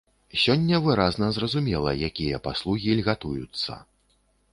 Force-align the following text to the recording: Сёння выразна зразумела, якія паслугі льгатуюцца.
Сёння 0.43 0.77
выразна 0.85 1.27
зразумела, 1.35 1.91
якія 2.09 2.39
паслугі 2.47 2.97
льгатуюцца. 3.01 3.77